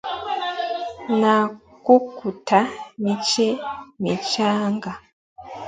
[1.21, 1.35] na
[1.85, 2.59] kukata
[3.01, 3.47] miche
[4.01, 4.91] michanga